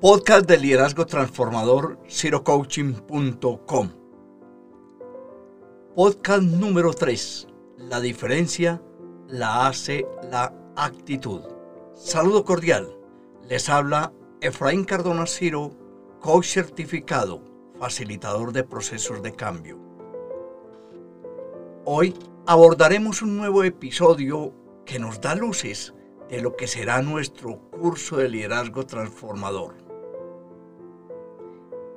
[0.00, 3.90] Podcast de liderazgo transformador cirocoaching.com.
[5.96, 7.48] Podcast número 3.
[7.78, 8.80] La diferencia
[9.26, 11.40] la hace la actitud.
[11.96, 12.96] Saludo cordial.
[13.48, 15.72] Les habla Efraín Cardona Ciro,
[16.20, 17.42] coach certificado,
[17.80, 19.80] facilitador de procesos de cambio.
[21.84, 22.14] Hoy
[22.46, 24.54] abordaremos un nuevo episodio
[24.86, 25.92] que nos da luces
[26.30, 29.87] de lo que será nuestro curso de liderazgo transformador.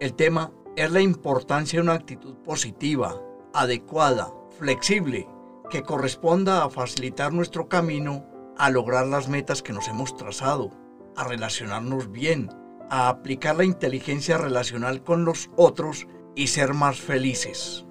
[0.00, 3.20] El tema es la importancia de una actitud positiva,
[3.52, 5.28] adecuada, flexible,
[5.70, 8.24] que corresponda a facilitar nuestro camino
[8.56, 10.70] a lograr las metas que nos hemos trazado,
[11.16, 12.48] a relacionarnos bien,
[12.90, 16.06] a aplicar la inteligencia relacional con los otros
[16.36, 17.84] y ser más felices.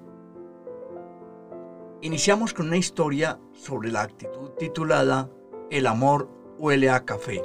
[2.00, 5.28] Iniciamos con una historia sobre la actitud titulada
[5.70, 7.42] El amor huele a café.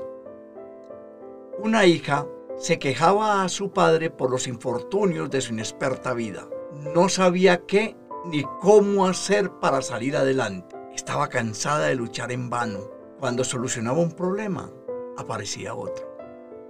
[1.59, 2.25] Una hija
[2.64, 6.47] se quejaba a su padre por los infortunios de su inexperta vida.
[6.95, 10.73] No sabía qué ni cómo hacer para salir adelante.
[10.95, 12.89] Estaba cansada de luchar en vano.
[13.19, 14.72] Cuando solucionaba un problema,
[15.17, 16.16] aparecía otro.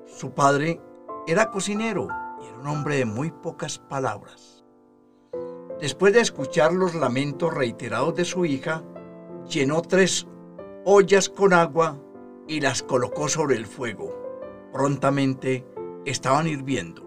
[0.07, 0.81] Su padre
[1.27, 2.07] era cocinero
[2.41, 4.65] y era un hombre de muy pocas palabras.
[5.79, 8.83] Después de escuchar los lamentos reiterados de su hija,
[9.47, 10.25] llenó tres
[10.85, 11.99] ollas con agua
[12.47, 14.11] y las colocó sobre el fuego.
[14.73, 15.63] Prontamente
[16.05, 17.03] estaban hirviendo.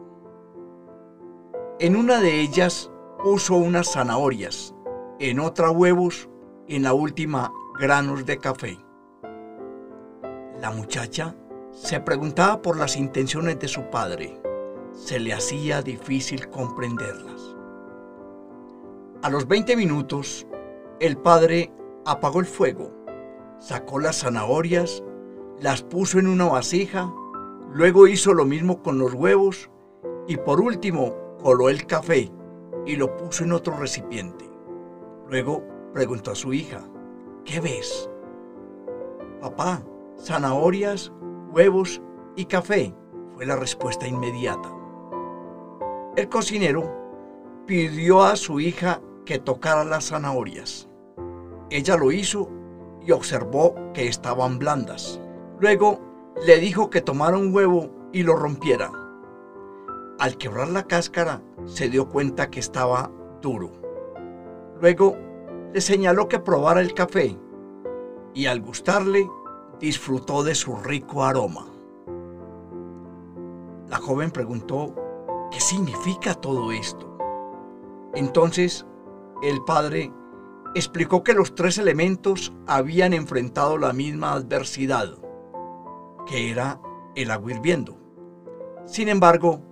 [1.79, 2.91] En una de ellas
[3.23, 4.75] puso unas zanahorias,
[5.19, 6.29] en otra huevos
[6.69, 8.79] en la última granos de café.
[10.61, 11.37] La muchacha
[11.71, 14.41] se preguntaba por las intenciones de su padre.
[14.93, 17.55] Se le hacía difícil comprenderlas.
[19.23, 20.47] A los 20 minutos,
[21.01, 21.73] el padre
[22.07, 22.91] apagó el fuego,
[23.59, 25.03] sacó las zanahorias,
[25.61, 27.13] las puso en una vasija
[27.73, 29.71] Luego hizo lo mismo con los huevos
[30.27, 32.31] y por último coló el café
[32.87, 34.49] y lo puso en otro recipiente.
[35.29, 36.81] Luego preguntó a su hija,
[37.45, 38.09] ¿qué ves?
[39.41, 39.83] Papá,
[40.19, 41.13] zanahorias,
[41.53, 42.01] huevos
[42.37, 42.95] y café,
[43.35, 44.73] fue la respuesta inmediata.
[46.17, 46.91] El cocinero
[47.67, 50.89] pidió a su hija que tocara las zanahorias.
[51.69, 52.49] Ella lo hizo
[53.05, 55.21] y observó que estaban blandas.
[55.59, 56.01] Luego
[56.45, 58.91] le dijo que tomara un huevo y lo rompiera.
[60.19, 63.11] Al quebrar la cáscara, se dio cuenta que estaba
[63.41, 63.73] duro.
[64.81, 65.17] Luego
[65.73, 67.39] le señaló que probara el café
[68.35, 69.29] y al gustarle,
[69.81, 71.67] disfrutó de su rico aroma.
[73.89, 74.95] La joven preguntó,
[75.51, 77.17] ¿qué significa todo esto?
[78.15, 78.87] Entonces,
[79.43, 80.13] el padre
[80.75, 85.17] explicó que los tres elementos habían enfrentado la misma adversidad
[86.27, 86.81] que era
[87.15, 87.97] el agua hirviendo.
[88.85, 89.63] Sin embargo,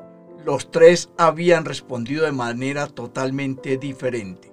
[0.45, 4.53] los tres habían respondido de manera totalmente diferente.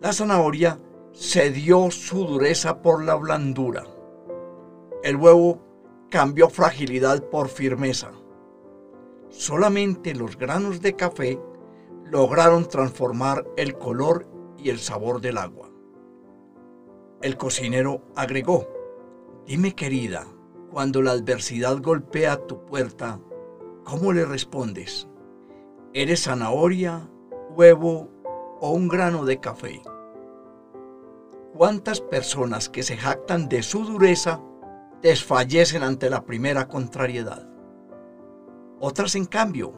[0.00, 0.78] La zanahoria
[1.12, 3.84] cedió su dureza por la blandura.
[5.02, 5.60] El huevo
[6.10, 8.12] cambió fragilidad por firmeza.
[9.28, 11.38] Solamente los granos de café
[12.04, 15.68] lograron transformar el color y el sabor del agua.
[17.20, 18.77] El cocinero agregó,
[19.48, 20.26] Dime querida,
[20.70, 23.18] cuando la adversidad golpea tu puerta,
[23.82, 25.08] ¿cómo le respondes?
[25.94, 27.08] ¿Eres zanahoria,
[27.56, 28.10] huevo
[28.60, 29.80] o un grano de café?
[31.54, 34.42] ¿Cuántas personas que se jactan de su dureza
[35.00, 37.48] desfallecen ante la primera contrariedad?
[38.80, 39.72] Otras, en cambio,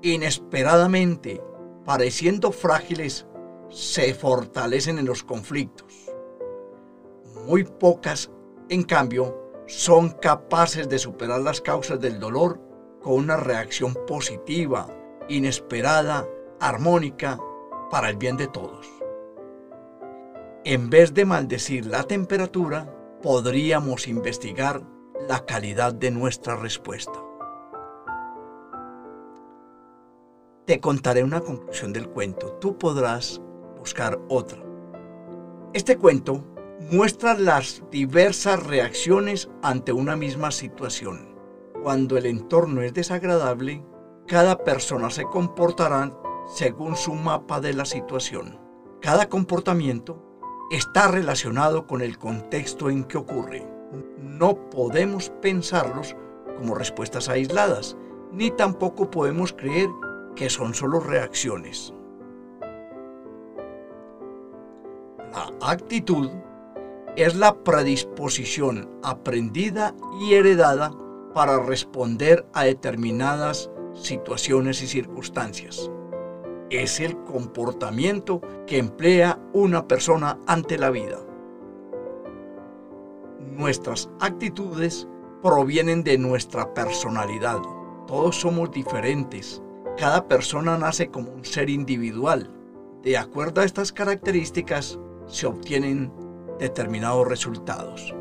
[0.00, 1.42] inesperadamente,
[1.84, 3.26] pareciendo frágiles,
[3.68, 6.10] se fortalecen en los conflictos.
[7.46, 8.30] Muy pocas
[8.70, 9.36] en cambio,
[9.66, 12.60] son capaces de superar las causas del dolor
[13.02, 14.86] con una reacción positiva,
[15.28, 16.28] inesperada,
[16.60, 17.38] armónica,
[17.90, 18.88] para el bien de todos.
[20.64, 24.82] En vez de maldecir la temperatura, podríamos investigar
[25.28, 27.18] la calidad de nuestra respuesta.
[30.66, 32.52] Te contaré una conclusión del cuento.
[32.60, 33.42] Tú podrás
[33.80, 34.62] buscar otra.
[35.72, 36.44] Este cuento
[36.80, 41.36] muestra las diversas reacciones ante una misma situación.
[41.82, 43.84] Cuando el entorno es desagradable,
[44.26, 46.10] cada persona se comportará
[46.54, 48.58] según su mapa de la situación.
[49.02, 50.24] Cada comportamiento
[50.70, 53.66] está relacionado con el contexto en que ocurre.
[54.18, 56.16] No podemos pensarlos
[56.56, 57.96] como respuestas aisladas,
[58.32, 59.90] ni tampoco podemos creer
[60.34, 61.92] que son solo reacciones.
[65.32, 66.30] La actitud
[67.16, 70.92] es la predisposición aprendida y heredada
[71.34, 75.90] para responder a determinadas situaciones y circunstancias.
[76.70, 81.18] Es el comportamiento que emplea una persona ante la vida.
[83.56, 85.08] Nuestras actitudes
[85.42, 87.60] provienen de nuestra personalidad.
[88.06, 89.62] Todos somos diferentes.
[89.96, 92.50] Cada persona nace como un ser individual.
[93.02, 96.12] De acuerdo a estas características se obtienen
[96.60, 98.14] determinados resultados.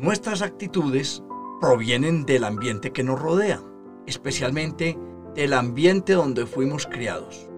[0.00, 1.22] Nuestras actitudes
[1.60, 3.60] provienen del ambiente que nos rodea,
[4.06, 4.98] especialmente
[5.34, 7.48] del ambiente donde fuimos criados.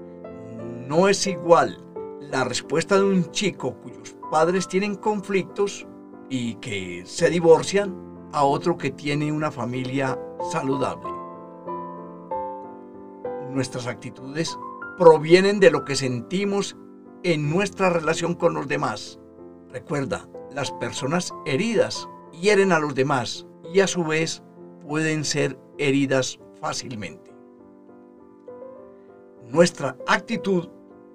[0.87, 1.83] No es igual
[2.21, 5.87] la respuesta de un chico cuyos padres tienen conflictos
[6.29, 7.95] y que se divorcian
[8.33, 10.19] a otro que tiene una familia
[10.51, 11.11] saludable.
[13.51, 14.59] Nuestras actitudes
[14.99, 16.77] provienen de lo que sentimos
[17.33, 19.19] en nuestra relación con los demás.
[19.73, 22.09] Recuerda, las personas heridas
[22.41, 24.45] hieren a los demás y a su vez
[24.87, 27.35] pueden ser heridas fácilmente.
[29.49, 30.69] Nuestra actitud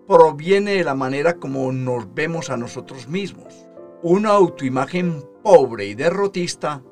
[0.06, 3.66] proviene de la manera como nos vemos a nosotros mismos.
[4.04, 6.84] Una autoimagen pobre y derrotista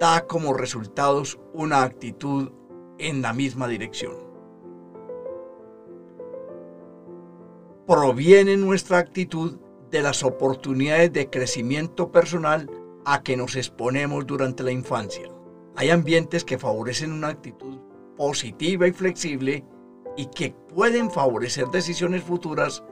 [0.00, 2.50] da como resultados una actitud
[2.98, 4.23] en la misma dirección.
[7.86, 9.58] Proviene nuestra actitud
[9.90, 12.70] de las oportunidades de crecimiento personal
[13.04, 15.30] a que nos exponemos durante la infancia.
[15.76, 17.78] Hay ambientes que favorecen una actitud
[18.16, 19.66] positiva y flexible
[20.16, 22.82] y que pueden favorecer decisiones futuras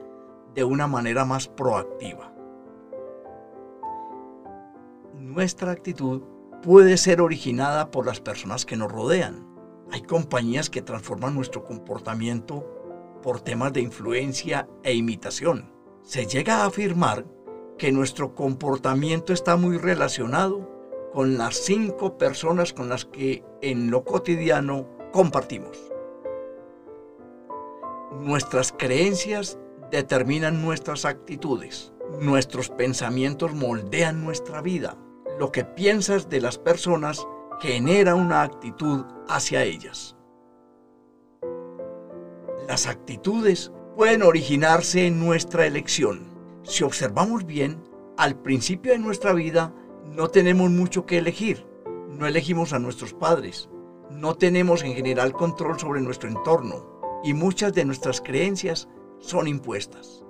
[0.53, 2.31] de una manera más proactiva.
[5.15, 6.21] Nuestra actitud
[6.61, 9.47] puede ser originada por las personas que nos rodean.
[9.91, 12.82] Hay compañías que transforman nuestro comportamiento
[13.23, 15.73] por temas de influencia e imitación.
[16.03, 17.25] Se llega a afirmar
[17.79, 20.69] que nuestro comportamiento está muy relacionado
[21.11, 25.77] con las cinco personas con las que en lo cotidiano compartimos.
[28.19, 29.57] Nuestras creencias
[29.89, 31.93] determinan nuestras actitudes.
[32.19, 34.97] Nuestros pensamientos moldean nuestra vida.
[35.39, 37.25] Lo que piensas de las personas
[37.59, 40.15] genera una actitud hacia ellas.
[42.67, 46.33] Las actitudes pueden originarse en nuestra elección
[46.63, 47.83] si observamos bien,
[48.17, 49.73] al principio de nuestra vida
[50.05, 51.65] no tenemos mucho que elegir.
[52.09, 53.69] No elegimos a nuestros padres.
[54.09, 58.87] No tenemos en general control sobre nuestro entorno y muchas de nuestras creencias
[59.19, 60.23] son impuestas.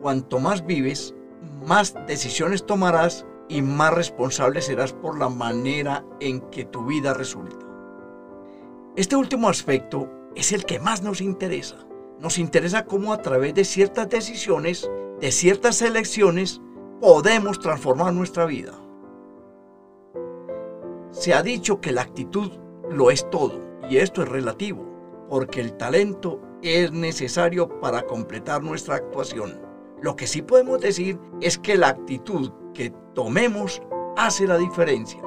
[0.00, 1.14] Cuanto más vives,
[1.66, 7.67] más decisiones tomarás y más responsable serás por la manera en que tu vida resulta.
[8.96, 11.88] Este último aspecto es el que más nos interesa
[12.20, 14.90] nos interesa cómo a través de ciertas decisiones,
[15.20, 16.60] de ciertas elecciones,
[17.00, 18.72] podemos transformar nuestra vida.
[21.10, 22.50] Se ha dicho que la actitud
[22.90, 24.84] lo es todo, y esto es relativo,
[25.28, 29.60] porque el talento es necesario para completar nuestra actuación.
[30.00, 33.80] Lo que sí podemos decir es que la actitud que tomemos
[34.16, 35.22] hace la diferencia.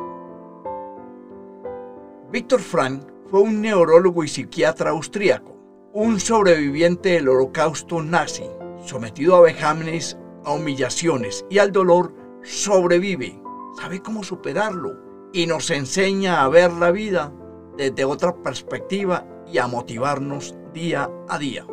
[2.31, 5.57] Víctor Frank fue un neurólogo y psiquiatra austríaco
[5.93, 8.45] un sobreviviente del holocausto nazi,
[8.85, 13.41] sometido a vejámenes, a humillaciones y al dolor, sobrevive,
[13.79, 14.97] sabe cómo superarlo
[15.33, 17.33] y nos enseña a ver la vida
[17.77, 21.65] desde otra perspectiva y a motivarnos día a día.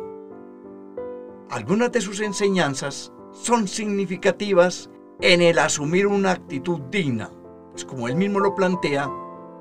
[1.49, 4.89] Algunas de sus enseñanzas son significativas
[5.21, 7.31] en el asumir una actitud digna,
[7.71, 9.09] pues como él mismo lo plantea,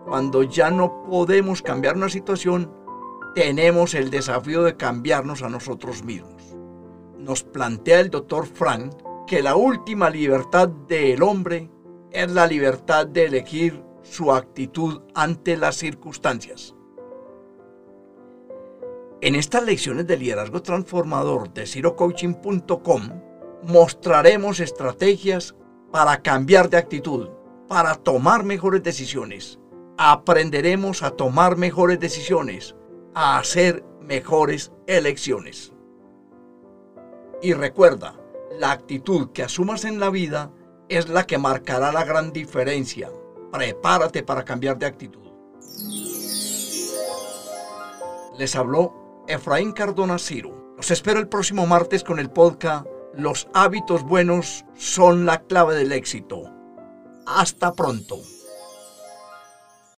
[0.09, 2.73] cuando ya no podemos cambiar una situación,
[3.35, 6.57] tenemos el desafío de cambiarnos a nosotros mismos.
[7.19, 8.95] Nos plantea el doctor Frank
[9.27, 11.71] que la última libertad del hombre
[12.11, 16.75] es la libertad de elegir su actitud ante las circunstancias.
[19.21, 23.03] En estas lecciones de liderazgo transformador de cirocoaching.com
[23.65, 25.55] mostraremos estrategias
[25.91, 27.29] para cambiar de actitud,
[27.69, 29.59] para tomar mejores decisiones.
[30.01, 32.77] Aprenderemos a tomar mejores decisiones
[33.15, 35.73] a hacer mejores elecciones.
[37.43, 38.15] Y recuerda,
[38.61, 40.53] la actitud que asumas en la vida
[40.89, 43.11] es la que marcará la gran diferencia.
[43.51, 45.33] Prepárate para cambiar de actitud.
[48.39, 50.75] Les habló Efraín Cardona Ciro.
[50.77, 55.91] Los espero el próximo martes con el podcast Los hábitos buenos son la clave del
[55.91, 56.45] éxito.
[57.27, 58.21] Hasta pronto.